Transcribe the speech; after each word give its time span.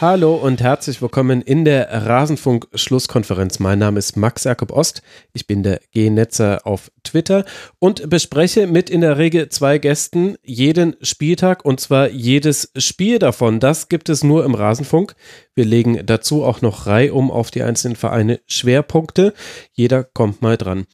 Hallo 0.00 0.34
und 0.34 0.60
herzlich 0.60 1.00
willkommen 1.00 1.40
in 1.40 1.64
der 1.64 1.88
Rasenfunk-Schlusskonferenz. 1.88 3.60
Mein 3.60 3.78
Name 3.78 4.00
ist 4.00 4.16
Max 4.16 4.42
Jakob 4.42 4.72
Ost. 4.72 5.02
Ich 5.32 5.46
bin 5.46 5.62
der 5.62 5.80
G-Netzer 5.92 6.66
auf 6.66 6.90
Twitter 7.04 7.44
und 7.78 8.10
bespreche 8.10 8.66
mit 8.66 8.90
in 8.90 9.02
der 9.02 9.18
Regel 9.18 9.50
zwei 9.50 9.78
Gästen 9.78 10.34
jeden 10.42 10.96
Spieltag 11.00 11.64
und 11.64 11.78
zwar 11.78 12.08
jedes 12.08 12.72
Spiel 12.76 13.20
davon. 13.20 13.60
Das 13.60 13.88
gibt 13.88 14.08
es 14.08 14.24
nur 14.24 14.44
im 14.44 14.56
Rasenfunk. 14.56 15.14
Wir 15.54 15.64
legen 15.64 16.04
dazu 16.04 16.42
auch 16.42 16.60
noch 16.60 16.88
reihum 16.88 17.30
auf 17.30 17.52
die 17.52 17.62
einzelnen 17.62 17.96
Vereine 17.96 18.40
Schwerpunkte. 18.48 19.32
Jeder 19.72 20.02
kommt 20.02 20.42
mal 20.42 20.56
dran. 20.56 20.86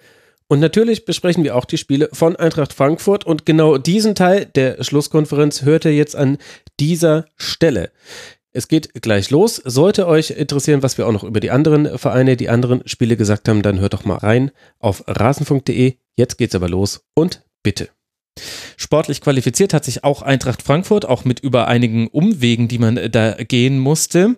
Und 0.46 0.60
natürlich 0.60 1.06
besprechen 1.06 1.42
wir 1.42 1.56
auch 1.56 1.64
die 1.64 1.78
Spiele 1.78 2.10
von 2.12 2.36
Eintracht 2.36 2.74
Frankfurt 2.74 3.24
und 3.24 3.46
genau 3.46 3.78
diesen 3.78 4.14
Teil 4.14 4.44
der 4.44 4.84
Schlusskonferenz 4.84 5.62
hört 5.62 5.86
ihr 5.86 5.94
jetzt 5.94 6.16
an 6.16 6.36
dieser 6.78 7.24
Stelle. 7.36 7.92
Es 8.52 8.66
geht 8.66 9.00
gleich 9.00 9.30
los. 9.30 9.56
Sollte 9.64 10.08
euch 10.08 10.30
interessieren, 10.30 10.82
was 10.82 10.98
wir 10.98 11.06
auch 11.06 11.12
noch 11.12 11.24
über 11.24 11.40
die 11.40 11.50
anderen 11.50 11.98
Vereine, 11.98 12.36
die 12.36 12.48
anderen 12.48 12.82
Spiele 12.86 13.16
gesagt 13.16 13.48
haben, 13.48 13.62
dann 13.62 13.78
hört 13.78 13.94
doch 13.94 14.04
mal 14.04 14.18
rein 14.18 14.50
auf 14.80 15.04
rasenfunk.de. 15.06 15.94
Jetzt 16.16 16.36
geht's 16.36 16.54
aber 16.54 16.68
los 16.68 17.04
und 17.14 17.44
bitte. 17.62 17.88
Sportlich 18.76 19.20
qualifiziert 19.20 19.74
hat 19.74 19.84
sich 19.84 20.02
auch 20.02 20.22
Eintracht 20.22 20.62
Frankfurt, 20.62 21.04
auch 21.04 21.24
mit 21.24 21.40
über 21.40 21.68
einigen 21.68 22.08
Umwegen, 22.08 22.68
die 22.68 22.78
man 22.78 22.98
da 23.10 23.32
gehen 23.34 23.78
musste 23.78 24.36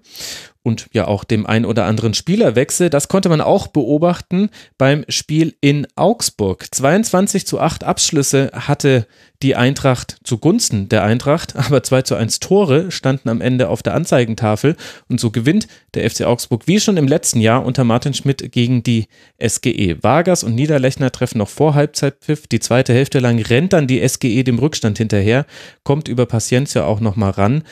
und 0.62 0.86
ja 0.92 1.06
auch 1.08 1.24
dem 1.24 1.46
ein 1.46 1.64
oder 1.64 1.86
anderen 1.86 2.14
Spielerwechsel. 2.14 2.88
Das 2.88 3.08
konnte 3.08 3.28
man 3.28 3.40
auch 3.40 3.66
beobachten 3.66 4.50
beim 4.78 5.04
Spiel 5.08 5.54
in 5.60 5.86
Augsburg. 5.96 6.66
22 6.70 7.46
zu 7.46 7.60
8 7.60 7.84
Abschlüsse 7.84 8.50
hatte 8.54 9.06
die 9.42 9.56
Eintracht 9.56 10.18
zugunsten 10.22 10.88
der 10.88 11.02
Eintracht, 11.02 11.56
aber 11.56 11.82
2 11.82 12.02
zu 12.02 12.14
1 12.14 12.40
Tore 12.40 12.90
standen 12.92 13.28
am 13.28 13.40
Ende 13.40 13.68
auf 13.68 13.82
der 13.82 13.94
Anzeigentafel 13.94 14.76
und 15.08 15.18
so 15.18 15.30
gewinnt 15.30 15.66
der 15.94 16.08
FC 16.08 16.22
Augsburg 16.22 16.68
wie 16.68 16.78
schon 16.78 16.96
im 16.96 17.08
letzten 17.08 17.40
Jahr 17.40 17.64
unter 17.64 17.82
Martin 17.82 18.14
Schmidt 18.14 18.52
gegen 18.52 18.82
die 18.82 19.08
SGE. 19.44 19.98
Vargas 20.02 20.44
und 20.44 20.54
Niederlechner 20.54 21.10
treffen 21.10 21.38
noch 21.38 21.48
vor 21.48 21.74
Halbzeitpfiff. 21.74 22.46
Die 22.46 22.60
zweite 22.60 22.94
Hälfte 22.94 23.18
lang 23.18 23.40
rennt 23.40 23.72
dann 23.72 23.88
die 23.88 24.06
SGE 24.06 24.44
dem 24.44 24.60
Rückstand 24.60 24.98
hinterher, 24.98 25.44
kommt 25.82 26.06
über 26.06 26.26
Paciencia 26.26 26.84
auch 26.84 27.00
noch 27.00 27.16
mal 27.16 27.30
ran 27.30 27.64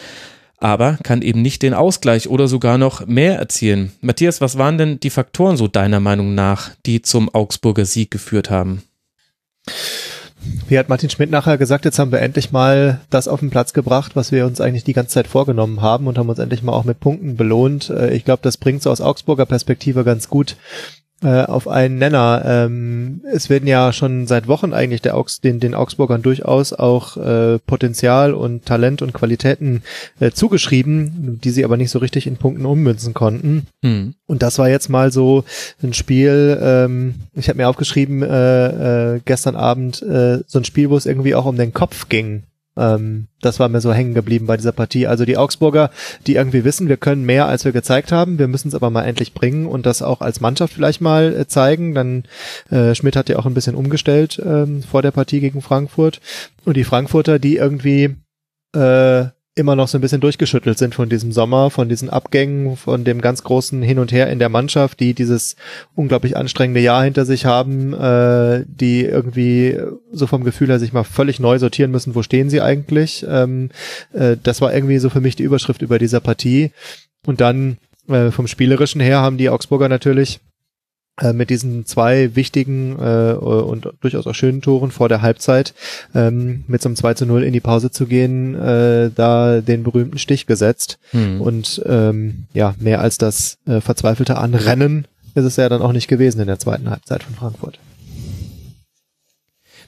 aber 0.60 0.98
kann 1.02 1.22
eben 1.22 1.42
nicht 1.42 1.62
den 1.62 1.74
Ausgleich 1.74 2.28
oder 2.28 2.46
sogar 2.46 2.78
noch 2.78 3.06
mehr 3.06 3.38
erzielen. 3.38 3.92
Matthias, 4.00 4.40
was 4.40 4.58
waren 4.58 4.78
denn 4.78 5.00
die 5.00 5.10
Faktoren 5.10 5.56
so 5.56 5.66
deiner 5.66 6.00
Meinung 6.00 6.34
nach, 6.34 6.70
die 6.86 7.02
zum 7.02 7.28
Augsburger 7.34 7.84
Sieg 7.86 8.10
geführt 8.10 8.50
haben? 8.50 8.82
Wie 10.68 10.78
hat 10.78 10.88
Martin 10.88 11.10
Schmidt 11.10 11.30
nachher 11.30 11.58
gesagt, 11.58 11.84
jetzt 11.84 11.98
haben 11.98 12.12
wir 12.12 12.20
endlich 12.20 12.50
mal 12.50 13.00
das 13.10 13.28
auf 13.28 13.40
den 13.40 13.50
Platz 13.50 13.72
gebracht, 13.72 14.16
was 14.16 14.32
wir 14.32 14.46
uns 14.46 14.60
eigentlich 14.60 14.84
die 14.84 14.94
ganze 14.94 15.14
Zeit 15.14 15.26
vorgenommen 15.26 15.82
haben 15.82 16.06
und 16.06 16.16
haben 16.16 16.28
uns 16.28 16.38
endlich 16.38 16.62
mal 16.62 16.72
auch 16.72 16.84
mit 16.84 17.00
Punkten 17.00 17.36
belohnt. 17.36 17.90
Äh, 17.90 18.14
ich 18.14 18.24
glaube, 18.24 18.40
das 18.42 18.56
bringt 18.56 18.82
so 18.82 18.90
aus 18.90 19.00
Augsburger 19.00 19.46
Perspektive 19.46 20.04
ganz 20.04 20.28
gut 20.28 20.56
äh, 21.22 21.44
auf 21.44 21.68
einen 21.68 21.98
Nenner. 21.98 22.42
Ähm, 22.44 23.22
es 23.32 23.50
werden 23.50 23.66
ja 23.66 23.92
schon 23.92 24.26
seit 24.26 24.48
Wochen 24.48 24.72
eigentlich 24.72 25.02
der 25.02 25.16
Augs 25.16 25.40
den, 25.40 25.60
den 25.60 25.74
Augsburgern 25.74 26.22
durchaus 26.22 26.72
auch 26.72 27.16
äh, 27.16 27.58
Potenzial 27.58 28.34
und 28.34 28.64
Talent 28.64 29.02
und 29.02 29.12
Qualitäten 29.12 29.82
äh, 30.18 30.30
zugeschrieben, 30.30 31.38
die 31.42 31.50
sie 31.50 31.64
aber 31.64 31.76
nicht 31.76 31.90
so 31.90 31.98
richtig 31.98 32.26
in 32.26 32.36
Punkten 32.36 32.66
ummünzen 32.66 33.14
konnten. 33.14 33.66
Hm. 33.84 34.14
Und 34.26 34.42
das 34.42 34.58
war 34.58 34.68
jetzt 34.68 34.88
mal 34.88 35.12
so 35.12 35.44
ein 35.82 35.92
Spiel, 35.92 36.58
ähm, 36.62 37.14
ich 37.34 37.48
habe 37.48 37.58
mir 37.58 37.68
aufgeschrieben, 37.68 38.22
äh, 38.22 39.14
äh, 39.14 39.20
gestern 39.24 39.56
Abend 39.56 40.02
äh, 40.02 40.38
so 40.46 40.58
ein 40.58 40.64
Spiel, 40.64 40.90
wo 40.90 40.96
es 40.96 41.06
irgendwie 41.06 41.34
auch 41.34 41.46
um 41.46 41.56
den 41.56 41.72
Kopf 41.72 42.08
ging. 42.08 42.44
Ähm, 42.80 43.26
das 43.42 43.60
war 43.60 43.68
mir 43.68 43.80
so 43.80 43.92
hängen 43.92 44.14
geblieben 44.14 44.46
bei 44.46 44.56
dieser 44.56 44.72
Partie. 44.72 45.06
Also 45.06 45.24
die 45.24 45.36
Augsburger, 45.36 45.90
die 46.26 46.36
irgendwie 46.36 46.64
wissen, 46.64 46.88
wir 46.88 46.96
können 46.96 47.24
mehr, 47.24 47.46
als 47.46 47.64
wir 47.64 47.72
gezeigt 47.72 48.10
haben. 48.10 48.38
Wir 48.38 48.48
müssen 48.48 48.68
es 48.68 48.74
aber 48.74 48.90
mal 48.90 49.04
endlich 49.04 49.34
bringen 49.34 49.66
und 49.66 49.84
das 49.84 50.02
auch 50.02 50.22
als 50.22 50.40
Mannschaft 50.40 50.72
vielleicht 50.72 51.00
mal 51.00 51.34
äh, 51.34 51.46
zeigen. 51.46 51.94
Dann 51.94 52.24
äh, 52.70 52.94
Schmidt 52.94 53.16
hat 53.16 53.28
ja 53.28 53.38
auch 53.38 53.46
ein 53.46 53.54
bisschen 53.54 53.74
umgestellt 53.74 54.40
ähm, 54.44 54.82
vor 54.82 55.02
der 55.02 55.10
Partie 55.10 55.40
gegen 55.40 55.60
Frankfurt. 55.60 56.20
Und 56.64 56.76
die 56.76 56.84
Frankfurter, 56.84 57.38
die 57.38 57.56
irgendwie 57.56 58.16
äh, 58.74 59.26
immer 59.60 59.76
noch 59.76 59.86
so 59.86 59.98
ein 59.98 60.00
bisschen 60.00 60.20
durchgeschüttelt 60.20 60.78
sind 60.78 60.94
von 60.94 61.08
diesem 61.08 61.30
Sommer, 61.30 61.70
von 61.70 61.88
diesen 61.88 62.10
Abgängen, 62.10 62.76
von 62.76 63.04
dem 63.04 63.20
ganz 63.20 63.44
großen 63.44 63.82
Hin 63.82 63.98
und 63.98 64.10
Her 64.10 64.28
in 64.28 64.40
der 64.40 64.48
Mannschaft, 64.48 64.98
die 64.98 65.14
dieses 65.14 65.54
unglaublich 65.94 66.36
anstrengende 66.36 66.80
Jahr 66.80 67.04
hinter 67.04 67.24
sich 67.24 67.46
haben, 67.46 67.94
äh, 67.94 68.64
die 68.66 69.04
irgendwie 69.04 69.78
so 70.10 70.26
vom 70.26 70.42
Gefühl 70.42 70.68
her 70.68 70.80
sich 70.80 70.92
mal 70.92 71.04
völlig 71.04 71.38
neu 71.38 71.58
sortieren 71.58 71.92
müssen, 71.92 72.14
wo 72.14 72.22
stehen 72.22 72.50
sie 72.50 72.60
eigentlich. 72.60 73.24
Ähm, 73.28 73.70
äh, 74.12 74.36
das 74.42 74.60
war 74.60 74.74
irgendwie 74.74 74.98
so 74.98 75.10
für 75.10 75.20
mich 75.20 75.36
die 75.36 75.44
Überschrift 75.44 75.82
über 75.82 75.98
dieser 75.98 76.20
Partie. 76.20 76.72
Und 77.24 77.40
dann 77.40 77.76
äh, 78.08 78.30
vom 78.30 78.46
Spielerischen 78.46 79.00
her 79.00 79.20
haben 79.20 79.36
die 79.36 79.50
Augsburger 79.50 79.88
natürlich 79.88 80.40
mit 81.32 81.50
diesen 81.50 81.86
zwei 81.86 82.34
wichtigen 82.34 82.96
äh, 82.98 83.32
und 83.32 83.88
durchaus 84.00 84.26
auch 84.26 84.34
schönen 84.34 84.62
Toren 84.62 84.90
vor 84.90 85.08
der 85.08 85.22
Halbzeit 85.22 85.74
ähm, 86.14 86.64
mit 86.66 86.82
so 86.82 86.88
einem 86.88 86.96
2 86.96 87.14
zu 87.14 87.26
0 87.26 87.42
in 87.42 87.52
die 87.52 87.60
Pause 87.60 87.90
zu 87.90 88.06
gehen, 88.06 88.54
äh, 88.54 89.10
da 89.14 89.60
den 89.60 89.82
berühmten 89.82 90.18
Stich 90.18 90.46
gesetzt. 90.46 90.98
Hm. 91.10 91.40
Und 91.40 91.82
ähm, 91.86 92.46
ja, 92.52 92.74
mehr 92.78 93.00
als 93.00 93.18
das 93.18 93.58
äh, 93.66 93.80
verzweifelte 93.80 94.38
Anrennen 94.38 95.06
ist 95.34 95.44
es 95.44 95.56
ja 95.56 95.68
dann 95.68 95.82
auch 95.82 95.92
nicht 95.92 96.08
gewesen 96.08 96.40
in 96.40 96.46
der 96.46 96.58
zweiten 96.58 96.90
Halbzeit 96.90 97.22
von 97.22 97.34
Frankfurt. 97.34 97.78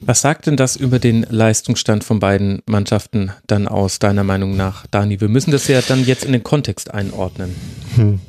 Was 0.05 0.21
sagt 0.21 0.47
denn 0.47 0.57
das 0.57 0.75
über 0.75 0.99
den 0.99 1.25
Leistungsstand 1.29 2.03
von 2.03 2.19
beiden 2.19 2.61
Mannschaften 2.65 3.31
dann 3.47 3.67
aus, 3.67 3.99
deiner 3.99 4.23
Meinung 4.23 4.57
nach, 4.57 4.85
Dani? 4.87 5.21
Wir 5.21 5.29
müssen 5.29 5.51
das 5.51 5.67
ja 5.67 5.81
dann 5.81 6.03
jetzt 6.03 6.25
in 6.25 6.33
den 6.33 6.43
Kontext 6.43 6.93
einordnen. 6.93 7.55
Hm. 7.95 8.19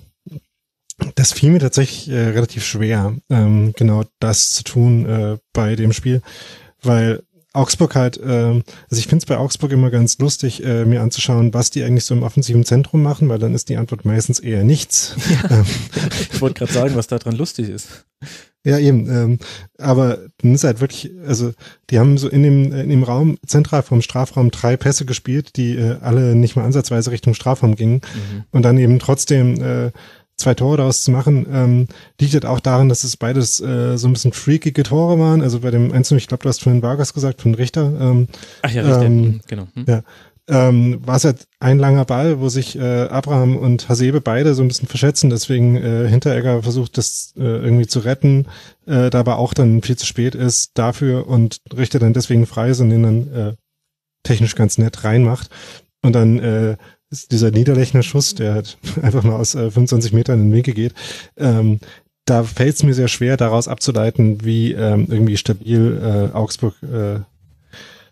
Das 1.15 1.33
fiel 1.33 1.51
mir 1.51 1.61
tatsächlich 1.61 2.09
äh, 2.09 2.29
relativ 2.29 2.65
schwer, 2.65 3.15
ähm, 3.31 3.73
genau 3.77 4.05
das 4.21 4.53
zu 4.53 4.65
tun 4.65 5.07
äh, 5.07 5.39
bei 5.53 5.77
dem 5.77 5.93
Spiel, 5.93 6.23
weil 6.83 7.23
Augsburg 7.55 7.95
halt, 7.95 8.19
äh, 8.19 8.27
also 8.27 8.65
ich 8.91 9.07
finde 9.07 9.19
es 9.23 9.27
bei 9.27 9.39
Augsburg 9.39 9.71
immer 9.71 9.91
ganz 9.91 10.19
lustig, 10.19 10.65
äh, 10.65 10.85
mir 10.85 11.03
anzuschauen, 11.03 11.55
was 11.55 11.71
die 11.71 11.85
eigentlich 11.85 12.05
so 12.05 12.15
im 12.15 12.25
offensiven 12.25 12.65
Zentrum 12.65 13.03
machen, 13.03 13.29
weil 13.29 13.39
dann 13.39 13.55
ist 13.55 13.69
die 13.69 13.77
Antwort 13.77 14.05
meistens 14.05 14.41
eher 14.41 14.65
nichts. 14.65 15.17
Ja. 15.31 15.35
Ähm, 15.55 15.67
ich 16.33 16.41
wollte 16.41 16.59
gerade 16.59 16.73
sagen, 16.73 16.97
was 16.97 17.07
da 17.07 17.19
dran 17.19 17.37
lustig 17.37 17.69
ist. 17.69 18.07
Ja, 18.65 18.79
eben. 18.79 19.09
Ähm, 19.11 19.39
aber 19.79 20.21
dann 20.39 20.55
ist 20.55 20.65
halt 20.65 20.81
wirklich, 20.81 21.13
also 21.27 21.53
die 21.91 21.99
haben 21.99 22.17
so 22.17 22.29
in 22.29 22.43
dem, 22.43 22.73
in 22.73 22.89
dem 22.89 23.03
Raum, 23.03 23.39
zentral 23.47 23.83
vom 23.83 24.01
Strafraum, 24.01 24.51
drei 24.51 24.77
Pässe 24.77 25.05
gespielt, 25.05 25.57
die 25.57 25.77
äh, 25.77 25.99
alle 26.01 26.35
nicht 26.35 26.57
mal 26.57 26.65
ansatzweise 26.65 27.11
Richtung 27.11 27.35
Strafraum 27.35 27.77
gingen. 27.77 27.97
Mhm. 27.97 28.45
Und 28.51 28.63
dann 28.63 28.79
eben 28.79 28.99
trotzdem 28.99 29.63
äh, 29.63 29.91
zwei 30.37 30.55
Tore 30.55 30.79
daraus 30.79 31.03
zu 31.03 31.11
machen, 31.11 31.47
ähm, 31.51 31.89
liegt 32.21 32.35
halt 32.35 32.47
auch 32.47 32.61
daran, 32.61 32.89
dass 32.89 33.05
es 33.05 33.17
beides 33.17 33.61
äh, 33.61 33.97
so 33.97 34.09
ein 34.09 34.13
bisschen 34.13 34.33
freakige 34.33 34.83
Tore 34.83 35.19
waren. 35.19 35.43
Also 35.43 35.61
bei 35.61 35.71
dem 35.71 35.93
Einzelnen, 35.93 36.19
ich 36.19 36.27
glaube, 36.27 36.43
du 36.43 36.49
hast 36.49 36.63
vorhin 36.63 36.83
Vargas 36.83 37.15
gesagt, 37.15 37.43
von 37.43 37.55
Richter. 37.55 37.93
Ähm, 38.01 38.29
Ach 38.63 38.71
ja, 38.71 38.83
Richter, 38.83 39.03
ähm, 39.03 39.21
mhm, 39.21 39.41
genau. 39.47 39.67
Hm. 39.75 39.85
Ja, 39.89 40.03
ähm, 40.47 41.01
war 41.05 41.17
es 41.17 41.25
halt 41.25 41.47
ein 41.59 41.79
langer 41.79 42.05
Ball, 42.05 42.41
wo 42.41 42.49
sich 42.49 42.77
äh, 42.77 43.05
Abraham 43.05 43.57
und 43.57 43.89
Hasebe 43.89 44.21
beide 44.21 44.55
so 44.55 44.63
ein 44.63 44.69
bisschen 44.69 44.89
verschätzen. 44.89 45.31
Deswegen 45.31 45.77
äh, 45.77 46.09
Hinteregger 46.09 46.63
versucht, 46.63 46.99
das 46.99 47.33
äh, 47.37 47.43
irgendwie 47.43 47.87
zu 47.87 48.01
retten, 48.01 48.47
äh, 48.87 49.09
da 49.09 49.21
aber 49.21 49.39
auch 49.39 49.55
dann 49.55 49.81
viel 49.83 49.97
zu 49.97 50.05
spät 50.05 50.35
ist 50.35 50.73
dafür 50.75 51.27
und 51.29 51.59
Richter 51.75 51.99
dann 51.99 52.13
deswegen 52.13 52.47
frei 52.47 52.71
ist 52.71 52.81
und 52.81 52.91
den 52.91 53.03
dann 53.03 53.33
äh, 53.33 53.55
technisch 54.23 54.55
ganz 54.55 54.77
nett 54.77 55.05
reinmacht. 55.05 55.49
Und 56.03 56.13
dann 56.13 56.39
äh, 56.39 56.77
ist 57.11 57.33
dieser 57.33 57.51
Niederlechner 57.51 58.03
Schuss, 58.03 58.35
der 58.35 58.55
halt 58.55 58.79
einfach 59.03 59.23
mal 59.23 59.37
aus 59.37 59.55
äh, 59.55 59.71
25 59.71 60.13
Metern 60.13 60.41
in 60.41 60.47
den 60.47 60.57
Winkel 60.57 60.75
geht, 60.75 60.95
ähm, 61.37 61.81
da 62.25 62.43
fällt 62.43 62.75
es 62.75 62.83
mir 62.83 62.95
sehr 62.95 63.09
schwer, 63.09 63.37
daraus 63.37 63.69
abzuleiten, 63.69 64.45
wie 64.45 64.73
ähm, 64.73 65.07
irgendwie 65.11 65.37
stabil 65.37 66.01
äh, 66.33 66.35
Augsburg 66.35 66.75
äh, 66.83 67.21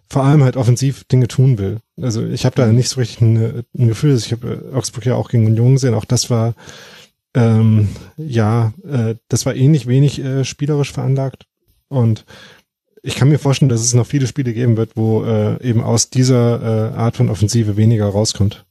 vor 0.08 0.24
allem 0.24 0.44
halt 0.44 0.58
offensiv 0.58 1.04
Dinge 1.04 1.28
tun 1.28 1.56
will. 1.56 1.78
Also 1.98 2.22
ich 2.22 2.44
habe 2.44 2.54
da 2.54 2.66
nicht 2.66 2.90
so 2.90 3.00
richtig 3.00 3.22
ein, 3.22 3.64
ein 3.78 3.88
Gefühl, 3.88 4.14
ich 4.14 4.30
habe 4.32 4.70
äh, 4.70 4.76
Augsburg 4.76 5.06
ja 5.06 5.14
auch 5.14 5.30
gegen 5.30 5.46
Union 5.46 5.74
gesehen, 5.74 5.94
auch 5.94 6.04
das 6.04 6.28
war 6.28 6.54
ähm, 7.34 7.88
ja, 8.16 8.72
äh, 8.86 9.14
das 9.28 9.46
war 9.46 9.54
ähnlich 9.54 9.86
wenig 9.86 10.22
äh, 10.22 10.44
spielerisch 10.44 10.92
veranlagt. 10.92 11.46
Und 11.88 12.24
ich 13.02 13.16
kann 13.16 13.28
mir 13.28 13.38
vorstellen, 13.38 13.68
dass 13.68 13.80
es 13.80 13.94
noch 13.94 14.06
viele 14.06 14.26
Spiele 14.26 14.52
geben 14.52 14.76
wird, 14.76 14.96
wo 14.96 15.24
äh, 15.24 15.62
eben 15.66 15.82
aus 15.82 16.10
dieser 16.10 16.92
äh, 16.92 16.96
Art 16.96 17.16
von 17.16 17.28
Offensive 17.28 17.76
weniger 17.76 18.06
rauskommt. 18.06 18.64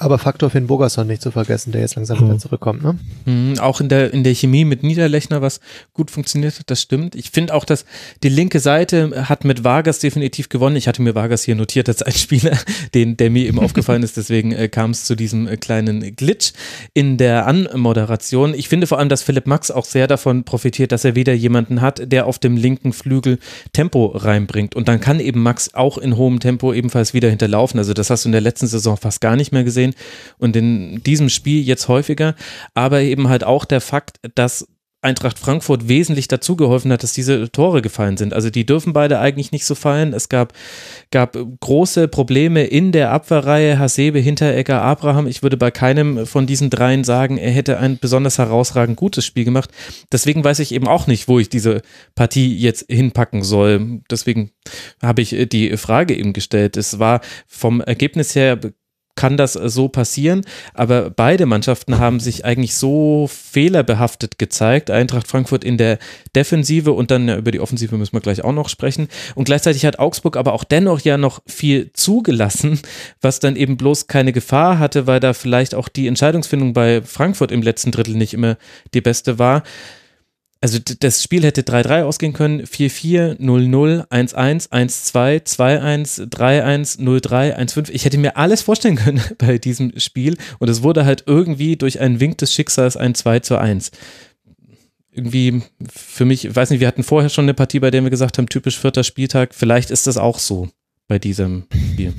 Aber 0.00 0.18
Faktor 0.18 0.48
Finn 0.48 0.68
Bogerson 0.68 1.08
nicht 1.08 1.22
zu 1.22 1.32
vergessen, 1.32 1.72
der 1.72 1.80
jetzt 1.80 1.96
langsam 1.96 2.20
wieder 2.20 2.38
zurückkommt, 2.38 2.84
ne? 2.84 2.96
Mhm, 3.24 3.58
auch 3.58 3.80
in 3.80 3.88
der, 3.88 4.14
in 4.14 4.22
der 4.22 4.32
Chemie 4.32 4.64
mit 4.64 4.84
Niederlechner, 4.84 5.42
was 5.42 5.58
gut 5.92 6.12
funktioniert 6.12 6.56
hat, 6.56 6.70
das 6.70 6.80
stimmt. 6.80 7.16
Ich 7.16 7.32
finde 7.32 7.52
auch, 7.52 7.64
dass 7.64 7.84
die 8.22 8.28
linke 8.28 8.60
Seite 8.60 9.28
hat 9.28 9.44
mit 9.44 9.64
Vargas 9.64 9.98
definitiv 9.98 10.50
gewonnen. 10.50 10.76
Ich 10.76 10.86
hatte 10.86 11.02
mir 11.02 11.16
Vargas 11.16 11.42
hier 11.42 11.56
notiert 11.56 11.88
als 11.88 12.02
ein 12.02 12.12
Spieler, 12.12 12.56
den, 12.94 13.16
der 13.16 13.30
mir 13.30 13.44
eben 13.44 13.58
aufgefallen 13.58 14.04
ist, 14.04 14.16
deswegen 14.16 14.52
äh, 14.52 14.68
kam 14.68 14.92
es 14.92 15.04
zu 15.04 15.16
diesem 15.16 15.48
äh, 15.48 15.56
kleinen 15.56 16.14
Glitch 16.14 16.52
in 16.94 17.16
der 17.16 17.48
Anmoderation. 17.48 18.54
Ich 18.54 18.68
finde 18.68 18.86
vor 18.86 19.00
allem, 19.00 19.08
dass 19.08 19.24
Philipp 19.24 19.48
Max 19.48 19.72
auch 19.72 19.84
sehr 19.84 20.06
davon 20.06 20.44
profitiert, 20.44 20.92
dass 20.92 21.04
er 21.04 21.16
wieder 21.16 21.32
jemanden 21.32 21.80
hat, 21.80 22.12
der 22.12 22.26
auf 22.26 22.38
dem 22.38 22.56
linken 22.56 22.92
Flügel 22.92 23.40
Tempo 23.72 24.06
reinbringt. 24.14 24.76
Und 24.76 24.86
dann 24.86 25.00
kann 25.00 25.18
eben 25.18 25.42
Max 25.42 25.74
auch 25.74 25.98
in 25.98 26.16
hohem 26.16 26.38
Tempo 26.38 26.72
ebenfalls 26.72 27.14
wieder 27.14 27.28
hinterlaufen. 27.28 27.80
Also 27.80 27.94
das 27.94 28.10
hast 28.10 28.24
du 28.24 28.28
in 28.28 28.32
der 28.32 28.40
letzten 28.40 28.68
Saison 28.68 28.96
fast 28.96 29.20
gar 29.20 29.34
nicht 29.34 29.50
mehr 29.50 29.64
gesehen 29.64 29.87
gesehen 29.88 29.94
und 30.38 30.56
in 30.56 31.02
diesem 31.02 31.28
Spiel 31.28 31.62
jetzt 31.62 31.88
häufiger, 31.88 32.34
aber 32.74 33.00
eben 33.00 33.28
halt 33.28 33.44
auch 33.44 33.64
der 33.64 33.80
Fakt, 33.80 34.18
dass 34.34 34.66
Eintracht 35.00 35.38
Frankfurt 35.38 35.86
wesentlich 35.86 36.26
dazu 36.26 36.56
geholfen 36.56 36.90
hat, 36.90 37.04
dass 37.04 37.12
diese 37.12 37.52
Tore 37.52 37.82
gefallen 37.82 38.16
sind. 38.16 38.34
Also 38.34 38.50
die 38.50 38.66
dürfen 38.66 38.92
beide 38.92 39.20
eigentlich 39.20 39.52
nicht 39.52 39.64
so 39.64 39.76
fallen. 39.76 40.12
Es 40.12 40.28
gab, 40.28 40.52
gab 41.12 41.38
große 41.60 42.08
Probleme 42.08 42.64
in 42.64 42.90
der 42.90 43.12
Abwehrreihe, 43.12 43.78
Hasebe, 43.78 44.18
Hinteregger, 44.18 44.82
Abraham. 44.82 45.28
Ich 45.28 45.44
würde 45.44 45.56
bei 45.56 45.70
keinem 45.70 46.26
von 46.26 46.48
diesen 46.48 46.68
dreien 46.68 47.04
sagen, 47.04 47.38
er 47.38 47.52
hätte 47.52 47.78
ein 47.78 47.98
besonders 47.98 48.38
herausragend 48.38 48.96
gutes 48.96 49.24
Spiel 49.24 49.44
gemacht. 49.44 49.70
Deswegen 50.10 50.42
weiß 50.42 50.58
ich 50.58 50.74
eben 50.74 50.88
auch 50.88 51.06
nicht, 51.06 51.28
wo 51.28 51.38
ich 51.38 51.48
diese 51.48 51.82
Partie 52.16 52.56
jetzt 52.56 52.86
hinpacken 52.90 53.44
soll. 53.44 54.00
Deswegen 54.10 54.50
habe 55.00 55.22
ich 55.22 55.48
die 55.48 55.76
Frage 55.76 56.16
eben 56.16 56.32
gestellt. 56.32 56.76
Es 56.76 56.98
war 56.98 57.20
vom 57.46 57.80
Ergebnis 57.80 58.34
her 58.34 58.58
kann 59.18 59.36
das 59.36 59.54
so 59.54 59.88
passieren. 59.88 60.42
Aber 60.74 61.10
beide 61.10 61.44
Mannschaften 61.44 61.98
haben 61.98 62.20
sich 62.20 62.44
eigentlich 62.44 62.76
so 62.76 63.28
fehlerbehaftet 63.28 64.38
gezeigt. 64.38 64.92
Eintracht 64.92 65.26
Frankfurt 65.26 65.64
in 65.64 65.76
der 65.76 65.98
Defensive 66.36 66.92
und 66.92 67.10
dann 67.10 67.28
über 67.28 67.50
die 67.50 67.58
Offensive 67.58 67.98
müssen 67.98 68.12
wir 68.12 68.20
gleich 68.20 68.44
auch 68.44 68.52
noch 68.52 68.68
sprechen. 68.68 69.08
Und 69.34 69.44
gleichzeitig 69.44 69.84
hat 69.84 69.98
Augsburg 69.98 70.36
aber 70.36 70.52
auch 70.52 70.62
dennoch 70.62 71.00
ja 71.00 71.18
noch 71.18 71.42
viel 71.46 71.92
zugelassen, 71.94 72.80
was 73.20 73.40
dann 73.40 73.56
eben 73.56 73.76
bloß 73.76 74.06
keine 74.06 74.32
Gefahr 74.32 74.78
hatte, 74.78 75.08
weil 75.08 75.18
da 75.18 75.32
vielleicht 75.32 75.74
auch 75.74 75.88
die 75.88 76.06
Entscheidungsfindung 76.06 76.72
bei 76.72 77.02
Frankfurt 77.02 77.50
im 77.50 77.62
letzten 77.62 77.90
Drittel 77.90 78.14
nicht 78.14 78.34
immer 78.34 78.56
die 78.94 79.00
beste 79.00 79.40
war 79.40 79.64
also 80.60 80.78
das 80.78 81.22
Spiel 81.22 81.44
hätte 81.44 81.62
3-3 81.62 82.02
ausgehen 82.02 82.32
können, 82.32 82.62
4-4, 82.62 83.38
0-0, 83.38 84.08
1-1, 84.08 84.70
1-2, 84.70 85.44
2-1, 85.44 86.30
3-1, 86.30 86.98
0-3, 86.98 87.56
1-5. 87.56 87.90
Ich 87.92 88.04
hätte 88.04 88.18
mir 88.18 88.36
alles 88.36 88.62
vorstellen 88.62 88.96
können 88.96 89.22
bei 89.38 89.58
diesem 89.58 89.98
Spiel 89.98 90.36
und 90.58 90.68
es 90.68 90.82
wurde 90.82 91.04
halt 91.04 91.24
irgendwie 91.26 91.76
durch 91.76 92.00
einen 92.00 92.18
Wink 92.18 92.38
des 92.38 92.52
Schicksals 92.52 92.96
ein 92.96 93.14
2 93.14 93.40
zu 93.40 93.58
1. 93.58 93.92
Irgendwie 95.12 95.62
für 95.88 96.24
mich, 96.24 96.44
ich 96.44 96.54
weiß 96.54 96.70
nicht, 96.70 96.80
wir 96.80 96.88
hatten 96.88 97.02
vorher 97.04 97.30
schon 97.30 97.44
eine 97.44 97.54
Partie, 97.54 97.80
bei 97.80 97.90
der 97.90 98.02
wir 98.02 98.10
gesagt 98.10 98.38
haben, 98.38 98.48
typisch 98.48 98.78
vierter 98.78 99.04
Spieltag. 99.04 99.54
Vielleicht 99.54 99.90
ist 99.90 100.06
das 100.06 100.16
auch 100.16 100.38
so 100.38 100.68
bei 101.06 101.18
diesem 101.18 101.64
Spiel. 101.92 102.14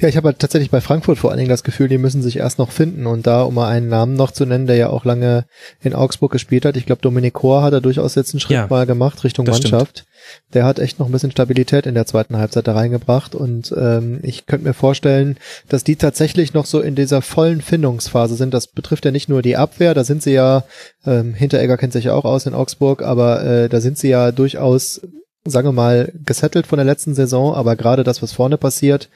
Ja, 0.00 0.08
ich 0.08 0.16
habe 0.16 0.28
halt 0.28 0.38
tatsächlich 0.38 0.70
bei 0.70 0.80
Frankfurt 0.80 1.18
vor 1.18 1.30
allen 1.30 1.38
Dingen 1.38 1.50
das 1.50 1.64
Gefühl, 1.64 1.88
die 1.88 1.98
müssen 1.98 2.22
sich 2.22 2.38
erst 2.38 2.58
noch 2.58 2.70
finden 2.70 3.06
und 3.06 3.26
da, 3.26 3.42
um 3.42 3.54
mal 3.54 3.68
einen 3.68 3.88
Namen 3.88 4.14
noch 4.14 4.30
zu 4.30 4.46
nennen, 4.46 4.66
der 4.66 4.76
ja 4.76 4.90
auch 4.90 5.04
lange 5.04 5.44
in 5.80 5.94
Augsburg 5.94 6.32
gespielt 6.32 6.64
hat, 6.64 6.76
ich 6.76 6.86
glaube 6.86 7.02
Dominik 7.02 7.34
Kor 7.34 7.62
hat 7.62 7.72
er 7.72 7.80
durchaus 7.80 8.14
jetzt 8.14 8.34
einen 8.34 8.40
Schritt 8.40 8.56
ja, 8.56 8.66
mal 8.68 8.86
gemacht 8.86 9.24
Richtung 9.24 9.46
Mannschaft. 9.46 9.98
Stimmt. 9.98 10.08
Der 10.52 10.64
hat 10.64 10.78
echt 10.78 10.98
noch 10.98 11.06
ein 11.06 11.12
bisschen 11.12 11.30
Stabilität 11.30 11.86
in 11.86 11.94
der 11.94 12.06
zweiten 12.06 12.36
Halbzeit 12.36 12.66
da 12.66 12.72
reingebracht 12.72 13.34
und 13.34 13.72
ähm, 13.76 14.20
ich 14.22 14.46
könnte 14.46 14.66
mir 14.66 14.74
vorstellen, 14.74 15.36
dass 15.68 15.84
die 15.84 15.96
tatsächlich 15.96 16.54
noch 16.54 16.66
so 16.66 16.80
in 16.80 16.94
dieser 16.94 17.22
vollen 17.22 17.60
Findungsphase 17.60 18.34
sind. 18.34 18.52
Das 18.52 18.66
betrifft 18.66 19.04
ja 19.04 19.10
nicht 19.10 19.28
nur 19.28 19.42
die 19.42 19.56
Abwehr, 19.56 19.94
da 19.94 20.04
sind 20.04 20.22
sie 20.22 20.32
ja, 20.32 20.64
ähm, 21.06 21.34
Hinteregger 21.34 21.76
kennt 21.76 21.92
sich 21.92 22.06
ja 22.06 22.14
auch 22.14 22.24
aus 22.24 22.46
in 22.46 22.54
Augsburg, 22.54 23.02
aber 23.02 23.44
äh, 23.44 23.68
da 23.68 23.80
sind 23.80 23.98
sie 23.98 24.08
ja 24.08 24.32
durchaus 24.32 25.00
sagen 25.48 25.68
wir 25.68 25.72
mal, 25.72 26.12
gesettelt 26.24 26.66
von 26.66 26.78
der 26.78 26.86
letzten 26.86 27.14
Saison, 27.14 27.54
aber 27.54 27.76
gerade 27.76 28.04
das, 28.04 28.22
was 28.22 28.32
vorne 28.32 28.56
passiert, 28.56 29.08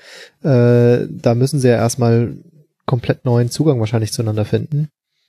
äh, 0.43 1.07
da 1.09 1.35
müssen 1.35 1.61
sie 1.61 1.69
ja 1.69 1.77
erstmal 1.77 2.35
komplett 2.87 3.25
neuen 3.25 3.51
Zugang 3.51 3.81
wahrscheinlich 3.81 4.13
zueinander 4.13 4.45
finden. 4.45 4.89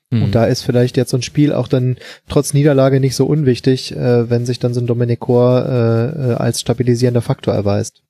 Mhm. 0.09 0.23
Und 0.23 0.35
da 0.35 0.45
ist 0.45 0.61
vielleicht 0.61 0.97
jetzt 0.97 1.11
so 1.11 1.17
ein 1.17 1.23
Spiel 1.23 1.53
auch 1.53 1.67
dann 1.67 1.97
trotz 2.29 2.53
Niederlage 2.53 2.99
nicht 2.99 3.15
so 3.15 3.25
unwichtig, 3.25 3.95
äh, 3.95 4.29
wenn 4.29 4.45
sich 4.45 4.59
dann 4.59 4.73
so 4.73 4.81
ein 4.81 4.87
Dominikor 4.87 5.65
äh, 5.65 6.31
äh, 6.31 6.33
als 6.35 6.61
stabilisierender 6.61 7.21
Faktor 7.21 7.53
erweist. 7.53 8.03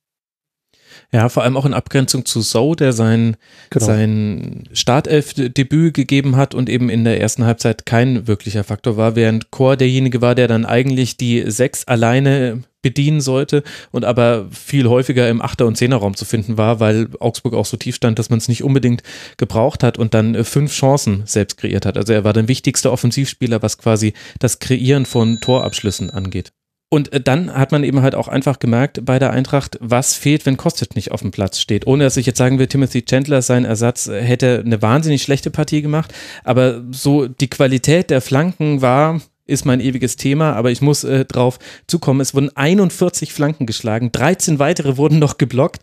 Ja, 1.12 1.28
vor 1.28 1.44
allem 1.44 1.56
auch 1.56 1.66
in 1.66 1.74
Abgrenzung 1.74 2.24
zu 2.24 2.40
So, 2.40 2.74
der 2.74 2.92
sein, 2.92 3.36
genau. 3.70 3.86
sein 3.86 4.64
Startelf-Debüt 4.72 5.94
gegeben 5.94 6.36
hat 6.36 6.54
und 6.54 6.68
eben 6.68 6.88
in 6.88 7.04
der 7.04 7.20
ersten 7.20 7.44
Halbzeit 7.44 7.86
kein 7.86 8.26
wirklicher 8.26 8.64
Faktor 8.64 8.96
war, 8.96 9.14
während 9.14 9.50
Chor 9.50 9.76
derjenige 9.76 10.20
war, 10.22 10.34
der 10.34 10.48
dann 10.48 10.66
eigentlich 10.66 11.16
die 11.16 11.48
sechs 11.50 11.86
alleine 11.86 12.64
bedienen 12.84 13.20
sollte 13.20 13.64
und 13.90 14.04
aber 14.04 14.46
viel 14.50 14.88
häufiger 14.88 15.28
im 15.28 15.42
Achter- 15.42 15.66
und 15.66 15.76
Zehnerraum 15.76 16.14
zu 16.14 16.24
finden 16.24 16.56
war, 16.56 16.78
weil 16.78 17.08
Augsburg 17.18 17.54
auch 17.54 17.66
so 17.66 17.76
tief 17.76 17.96
stand, 17.96 18.20
dass 18.20 18.30
man 18.30 18.38
es 18.38 18.46
nicht 18.46 18.62
unbedingt 18.62 19.02
gebraucht 19.38 19.82
hat 19.82 19.98
und 19.98 20.14
dann 20.14 20.36
äh, 20.36 20.44
fünf 20.44 20.72
Chancen 20.72 21.22
selbst 21.24 21.56
kreiert 21.56 21.86
hat. 21.86 21.96
Also 21.96 22.12
er 22.12 22.22
war 22.22 22.34
der 22.34 22.46
wichtigste 22.46 22.92
Offensivspieler, 22.92 23.62
was 23.62 23.78
quasi 23.78 24.12
das 24.38 24.58
Kreieren 24.60 25.06
von 25.06 25.40
Torabschlüssen 25.40 26.10
angeht. 26.10 26.52
Und 26.90 27.12
äh, 27.12 27.20
dann 27.20 27.52
hat 27.52 27.72
man 27.72 27.82
eben 27.82 28.02
halt 28.02 28.14
auch 28.14 28.28
einfach 28.28 28.58
gemerkt 28.58 29.04
bei 29.04 29.18
der 29.18 29.30
Eintracht, 29.30 29.78
was 29.80 30.14
fehlt, 30.14 30.46
wenn 30.46 30.56
Kostic 30.58 30.94
nicht 30.94 31.10
auf 31.10 31.22
dem 31.22 31.30
Platz 31.30 31.58
steht. 31.58 31.86
Ohne 31.86 32.04
dass 32.04 32.18
ich 32.18 32.26
jetzt 32.26 32.38
sagen 32.38 32.58
will, 32.58 32.66
Timothy 32.66 33.02
Chandler, 33.04 33.42
sein 33.42 33.64
Ersatz, 33.64 34.08
hätte 34.08 34.62
eine 34.64 34.82
wahnsinnig 34.82 35.22
schlechte 35.22 35.50
Partie 35.50 35.82
gemacht. 35.82 36.12
Aber 36.44 36.84
so 36.90 37.26
die 37.26 37.48
Qualität 37.48 38.10
der 38.10 38.20
Flanken 38.20 38.82
war 38.82 39.20
ist 39.46 39.64
mein 39.64 39.80
ewiges 39.80 40.16
Thema, 40.16 40.54
aber 40.54 40.70
ich 40.70 40.80
muss 40.80 41.04
äh, 41.04 41.24
drauf 41.24 41.58
zukommen. 41.86 42.20
Es 42.20 42.34
wurden 42.34 42.54
41 42.54 43.32
Flanken 43.32 43.66
geschlagen, 43.66 44.12
13 44.12 44.58
weitere 44.58 44.96
wurden 44.96 45.18
noch 45.18 45.38
geblockt. 45.38 45.80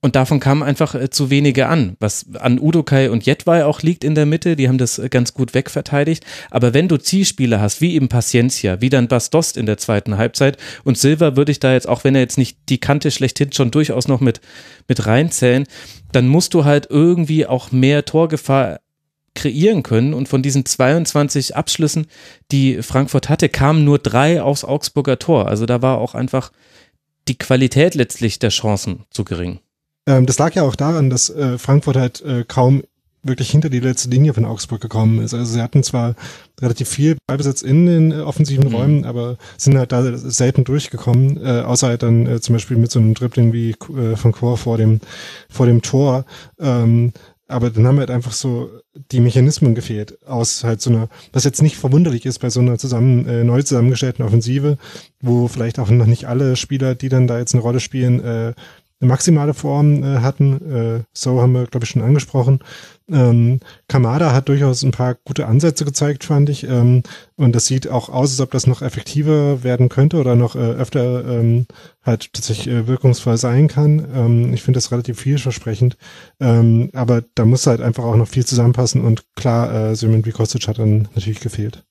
Und 0.00 0.14
davon 0.14 0.38
kamen 0.38 0.62
einfach 0.62 0.94
äh, 0.94 1.10
zu 1.10 1.28
wenige 1.28 1.66
an, 1.66 1.96
was 1.98 2.26
an 2.34 2.60
Udokai 2.60 3.10
und 3.10 3.26
Jetwai 3.26 3.64
auch 3.64 3.82
liegt 3.82 4.04
in 4.04 4.14
der 4.14 4.26
Mitte. 4.26 4.54
Die 4.54 4.68
haben 4.68 4.78
das 4.78 5.00
äh, 5.00 5.08
ganz 5.08 5.34
gut 5.34 5.54
wegverteidigt. 5.54 6.24
Aber 6.50 6.72
wenn 6.72 6.86
du 6.86 6.98
Zielspieler 6.98 7.60
hast, 7.60 7.80
wie 7.80 7.94
eben 7.94 8.08
Paciencia, 8.08 8.80
wie 8.80 8.90
dann 8.90 9.08
Bastost 9.08 9.56
in 9.56 9.66
der 9.66 9.76
zweiten 9.76 10.16
Halbzeit 10.16 10.56
und 10.84 10.96
Silva 10.96 11.36
würde 11.36 11.50
ich 11.50 11.58
da 11.58 11.72
jetzt, 11.72 11.88
auch 11.88 12.04
wenn 12.04 12.14
er 12.14 12.20
jetzt 12.20 12.38
nicht 12.38 12.58
die 12.68 12.78
Kante 12.78 13.10
schlechthin 13.10 13.52
schon 13.52 13.72
durchaus 13.72 14.06
noch 14.06 14.20
mit, 14.20 14.40
mit 14.86 15.04
reinzählen, 15.04 15.66
dann 16.12 16.28
musst 16.28 16.54
du 16.54 16.64
halt 16.64 16.86
irgendwie 16.90 17.46
auch 17.46 17.72
mehr 17.72 18.04
Torgefahr 18.04 18.78
kreieren 19.38 19.82
können. 19.82 20.14
Und 20.14 20.28
von 20.28 20.42
diesen 20.42 20.64
22 20.64 21.56
Abschlüssen, 21.56 22.06
die 22.50 22.82
Frankfurt 22.82 23.28
hatte, 23.28 23.48
kamen 23.48 23.84
nur 23.84 23.98
drei 23.98 24.42
aufs 24.42 24.64
Augsburger 24.64 25.18
Tor. 25.18 25.46
Also 25.48 25.66
da 25.66 25.80
war 25.82 25.98
auch 25.98 26.14
einfach 26.14 26.52
die 27.28 27.38
Qualität 27.38 27.94
letztlich 27.94 28.38
der 28.38 28.50
Chancen 28.50 29.04
zu 29.10 29.24
gering. 29.24 29.60
Ähm, 30.06 30.26
das 30.26 30.38
lag 30.38 30.54
ja 30.54 30.62
auch 30.62 30.76
daran, 30.76 31.10
dass 31.10 31.30
äh, 31.30 31.58
Frankfurt 31.58 31.96
halt 31.96 32.20
äh, 32.22 32.44
kaum 32.46 32.82
wirklich 33.22 33.50
hinter 33.50 33.68
die 33.68 33.80
letzte 33.80 34.08
Linie 34.08 34.32
von 34.32 34.44
Augsburg 34.44 34.80
gekommen 34.80 35.22
ist. 35.22 35.34
Also 35.34 35.52
sie 35.52 35.62
hatten 35.62 35.82
zwar 35.82 36.14
relativ 36.60 36.88
viel 36.88 37.16
Ballbesitz 37.26 37.62
in 37.62 37.86
den 37.86 38.12
äh, 38.12 38.20
offensiven 38.20 38.68
mhm. 38.68 38.74
Räumen, 38.74 39.04
aber 39.04 39.36
sind 39.56 39.76
halt 39.76 39.92
da 39.92 40.16
selten 40.16 40.64
durchgekommen, 40.64 41.44
äh, 41.44 41.60
außer 41.60 41.88
halt 41.88 42.02
dann 42.02 42.26
äh, 42.26 42.40
zum 42.40 42.54
Beispiel 42.54 42.76
mit 42.76 42.90
so 42.90 42.98
einem 42.98 43.14
Dribbling 43.14 43.52
wie 43.52 43.70
äh, 43.70 44.16
von 44.16 44.32
Chor 44.32 44.56
vor 44.56 44.78
dem 44.78 45.00
vor 45.48 45.66
dem 45.66 45.82
Tor. 45.82 46.24
Ähm, 46.58 47.12
aber 47.48 47.70
dann 47.70 47.86
haben 47.86 47.98
halt 47.98 48.10
einfach 48.10 48.32
so 48.32 48.70
die 49.10 49.20
Mechanismen 49.20 49.74
gefehlt 49.74 50.24
aus 50.26 50.64
halt 50.64 50.82
so 50.82 50.90
einer, 50.90 51.08
was 51.32 51.44
jetzt 51.44 51.62
nicht 51.62 51.76
verwunderlich 51.76 52.26
ist 52.26 52.38
bei 52.38 52.50
so 52.50 52.60
einer 52.60 52.78
zusammen 52.78 53.26
äh, 53.26 53.42
neu 53.42 53.62
zusammengestellten 53.62 54.24
Offensive, 54.24 54.76
wo 55.20 55.48
vielleicht 55.48 55.78
auch 55.78 55.88
noch 55.88 56.06
nicht 56.06 56.26
alle 56.26 56.56
Spieler, 56.56 56.94
die 56.94 57.08
dann 57.08 57.26
da 57.26 57.38
jetzt 57.38 57.54
eine 57.54 57.62
Rolle 57.62 57.80
spielen, 57.80 58.20
äh, 58.20 58.52
eine 59.00 59.08
maximale 59.08 59.54
Form 59.54 60.02
äh, 60.02 60.18
hatten. 60.18 60.70
Äh, 60.70 61.04
so 61.12 61.40
haben 61.40 61.52
wir, 61.52 61.66
glaube 61.66 61.84
ich, 61.84 61.90
schon 61.90 62.02
angesprochen. 62.02 62.60
Ähm, 63.10 63.60
Kamada 63.88 64.32
hat 64.32 64.48
durchaus 64.48 64.82
ein 64.82 64.90
paar 64.90 65.14
gute 65.14 65.46
Ansätze 65.46 65.84
gezeigt, 65.84 66.24
fand 66.24 66.50
ich. 66.50 66.64
Ähm, 66.64 67.02
und 67.36 67.54
das 67.54 67.66
sieht 67.66 67.88
auch 67.88 68.08
aus, 68.08 68.32
als 68.32 68.40
ob 68.40 68.50
das 68.50 68.66
noch 68.66 68.82
effektiver 68.82 69.62
werden 69.64 69.88
könnte 69.88 70.18
oder 70.18 70.34
noch 70.34 70.56
äh, 70.56 70.58
öfter 70.58 71.24
ähm, 71.26 71.66
halt 72.02 72.32
tatsächlich 72.32 72.68
äh, 72.68 72.86
wirkungsvoll 72.86 73.36
sein 73.36 73.68
kann. 73.68 74.06
Ähm, 74.14 74.54
ich 74.54 74.62
finde 74.62 74.78
das 74.78 74.92
relativ 74.92 75.20
vielversprechend. 75.20 75.96
Ähm, 76.40 76.90
aber 76.92 77.22
da 77.34 77.44
muss 77.44 77.66
halt 77.66 77.80
einfach 77.80 78.04
auch 78.04 78.16
noch 78.16 78.28
viel 78.28 78.44
zusammenpassen 78.44 79.02
und 79.02 79.24
klar, 79.36 79.90
äh, 79.90 79.96
Simon 79.96 80.22
Kostic 80.22 80.68
hat 80.68 80.78
dann 80.78 81.08
natürlich 81.14 81.40
gefehlt. 81.40 81.87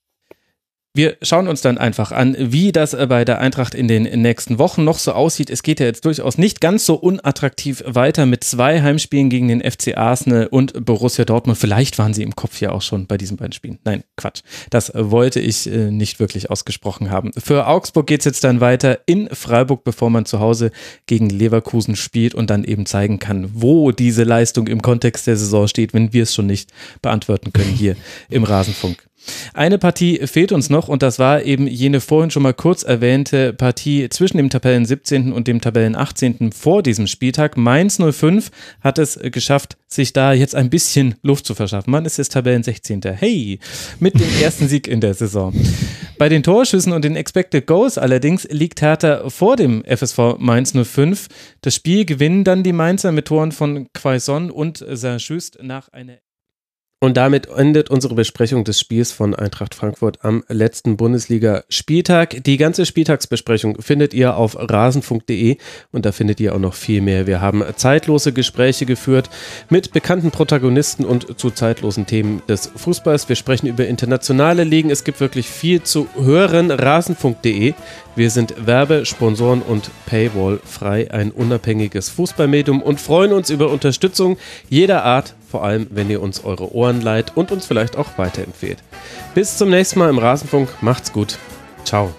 Wir 0.98 1.16
schauen 1.22 1.46
uns 1.46 1.60
dann 1.60 1.78
einfach 1.78 2.10
an, 2.10 2.34
wie 2.36 2.72
das 2.72 2.90
bei 2.90 3.24
der 3.24 3.38
Eintracht 3.38 3.72
in 3.72 3.86
den 3.86 4.02
nächsten 4.20 4.58
Wochen 4.58 4.82
noch 4.82 4.98
so 4.98 5.12
aussieht. 5.12 5.48
Es 5.48 5.62
geht 5.62 5.78
ja 5.78 5.86
jetzt 5.86 6.04
durchaus 6.04 6.38
nicht 6.38 6.60
ganz 6.60 6.86
so 6.86 6.96
unattraktiv 6.96 7.84
weiter 7.86 8.26
mit 8.26 8.42
zwei 8.42 8.82
Heimspielen 8.82 9.30
gegen 9.30 9.46
den 9.46 9.60
FC 9.60 9.96
Arsenal 9.96 10.48
und 10.48 10.84
Borussia 10.84 11.24
Dortmund. 11.24 11.56
Vielleicht 11.56 12.00
waren 12.00 12.14
sie 12.14 12.24
im 12.24 12.34
Kopf 12.34 12.60
ja 12.60 12.72
auch 12.72 12.82
schon 12.82 13.06
bei 13.06 13.16
diesen 13.16 13.36
beiden 13.36 13.52
Spielen. 13.52 13.78
Nein, 13.84 14.02
Quatsch. 14.16 14.40
Das 14.70 14.90
wollte 14.92 15.38
ich 15.38 15.70
äh, 15.70 15.92
nicht 15.92 16.18
wirklich 16.18 16.50
ausgesprochen 16.50 17.12
haben. 17.12 17.30
Für 17.38 17.68
Augsburg 17.68 18.08
geht 18.08 18.22
es 18.22 18.24
jetzt 18.24 18.42
dann 18.42 18.60
weiter 18.60 18.98
in 19.06 19.28
Freiburg, 19.28 19.84
bevor 19.84 20.10
man 20.10 20.24
zu 20.24 20.40
Hause 20.40 20.72
gegen 21.06 21.30
Leverkusen 21.30 21.94
spielt 21.94 22.34
und 22.34 22.50
dann 22.50 22.64
eben 22.64 22.86
zeigen 22.86 23.20
kann, 23.20 23.48
wo 23.52 23.92
diese 23.92 24.24
Leistung 24.24 24.66
im 24.66 24.82
Kontext 24.82 25.28
der 25.28 25.36
Saison 25.36 25.68
steht, 25.68 25.94
wenn 25.94 26.12
wir 26.12 26.24
es 26.24 26.34
schon 26.34 26.48
nicht 26.48 26.72
beantworten 27.02 27.52
können 27.52 27.70
hier 27.70 27.94
im 28.28 28.42
Rasenfunk. 28.42 29.08
Eine 29.54 29.78
Partie 29.78 30.26
fehlt 30.26 30.52
uns 30.52 30.70
noch 30.70 30.88
und 30.88 31.02
das 31.02 31.18
war 31.18 31.42
eben 31.42 31.66
jene 31.66 32.00
vorhin 32.00 32.30
schon 32.30 32.42
mal 32.42 32.54
kurz 32.54 32.82
erwähnte 32.82 33.52
Partie 33.52 34.08
zwischen 34.08 34.36
dem 34.36 34.50
Tabellen 34.50 34.86
17. 34.86 35.32
und 35.32 35.48
dem 35.48 35.60
Tabellen 35.60 35.96
18. 35.96 36.52
vor 36.52 36.82
diesem 36.82 37.06
Spieltag. 37.06 37.56
Mainz 37.56 37.98
05 37.98 38.50
hat 38.80 38.98
es 38.98 39.18
geschafft, 39.22 39.76
sich 39.86 40.12
da 40.12 40.32
jetzt 40.32 40.54
ein 40.54 40.70
bisschen 40.70 41.14
Luft 41.22 41.46
zu 41.46 41.54
verschaffen. 41.54 41.90
Man 41.90 42.04
ist 42.04 42.18
jetzt 42.18 42.32
Tabellen 42.32 42.62
16. 42.62 43.00
Hey, 43.16 43.58
mit 43.98 44.14
dem 44.14 44.28
ersten 44.40 44.68
Sieg 44.68 44.86
in 44.86 45.00
der 45.00 45.14
Saison. 45.14 45.54
Bei 46.18 46.28
den 46.28 46.42
Torschüssen 46.42 46.92
und 46.92 47.04
den 47.04 47.16
Expected 47.16 47.66
Goals 47.66 47.96
allerdings 47.96 48.46
liegt 48.50 48.82
Hertha 48.82 49.28
vor 49.30 49.56
dem 49.56 49.84
FSV 49.84 50.36
Mainz 50.38 50.72
05. 50.72 51.28
Das 51.60 51.74
Spiel 51.74 52.04
gewinnen 52.04 52.44
dann 52.44 52.62
die 52.62 52.72
Mainzer 52.72 53.12
mit 53.12 53.26
Toren 53.26 53.52
von 53.52 53.88
Quaison 53.92 54.50
und 54.50 54.84
Saint-Just 54.88 55.62
nach 55.62 55.88
einer 55.90 56.18
und 57.00 57.16
damit 57.16 57.46
endet 57.46 57.90
unsere 57.90 58.16
Besprechung 58.16 58.64
des 58.64 58.80
Spiels 58.80 59.12
von 59.12 59.32
Eintracht 59.32 59.76
Frankfurt 59.76 60.24
am 60.24 60.42
letzten 60.48 60.96
Bundesliga-Spieltag. 60.96 62.42
Die 62.42 62.56
ganze 62.56 62.86
Spieltagsbesprechung 62.86 63.80
findet 63.80 64.14
ihr 64.14 64.36
auf 64.36 64.56
rasenfunk.de 64.58 65.58
und 65.92 66.04
da 66.04 66.10
findet 66.10 66.40
ihr 66.40 66.56
auch 66.56 66.58
noch 66.58 66.74
viel 66.74 67.00
mehr. 67.00 67.28
Wir 67.28 67.40
haben 67.40 67.62
zeitlose 67.76 68.32
Gespräche 68.32 68.84
geführt 68.84 69.30
mit 69.70 69.92
bekannten 69.92 70.32
Protagonisten 70.32 71.04
und 71.04 71.38
zu 71.38 71.50
zeitlosen 71.50 72.06
Themen 72.06 72.42
des 72.48 72.72
Fußballs. 72.74 73.28
Wir 73.28 73.36
sprechen 73.36 73.68
über 73.68 73.86
internationale 73.86 74.64
Ligen. 74.64 74.90
Es 74.90 75.04
gibt 75.04 75.20
wirklich 75.20 75.48
viel 75.48 75.84
zu 75.84 76.08
hören. 76.16 76.72
Rasenfunk.de. 76.72 77.74
Wir 78.16 78.30
sind 78.30 78.66
Werbe-, 78.66 79.06
Sponsoren- 79.06 79.62
und 79.62 79.90
Paywall 80.06 80.58
frei, 80.64 81.08
ein 81.12 81.30
unabhängiges 81.30 82.08
Fußballmedium 82.08 82.82
und 82.82 83.00
freuen 83.00 83.32
uns 83.32 83.50
über 83.50 83.70
Unterstützung 83.70 84.36
jeder 84.68 85.04
Art 85.04 85.36
vor 85.50 85.64
allem 85.64 85.86
wenn 85.90 86.10
ihr 86.10 86.20
uns 86.20 86.44
eure 86.44 86.74
Ohren 86.74 87.00
leiht 87.00 87.36
und 87.36 87.50
uns 87.50 87.66
vielleicht 87.66 87.96
auch 87.96 88.18
weiterempfehlt. 88.18 88.78
Bis 89.34 89.56
zum 89.56 89.70
nächsten 89.70 89.98
Mal 89.98 90.10
im 90.10 90.18
Rasenfunk, 90.18 90.68
macht's 90.80 91.12
gut. 91.12 91.38
Ciao. 91.84 92.10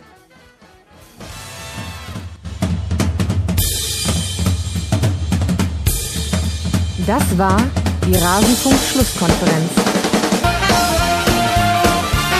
Das 7.05 7.37
war 7.37 7.57
die 8.05 8.15
Rasenfunk-Schlusskonferenz. 8.15 9.71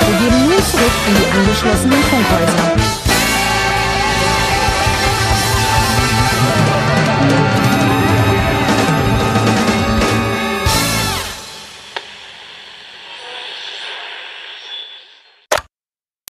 Wir 0.08 0.18
gehen 0.20 0.48
nun 0.48 0.64
zurück 0.72 0.92
in 1.08 1.16
die 1.16 1.40
angeschlossenen 1.40 2.04
Funkhäuser. 2.04 2.89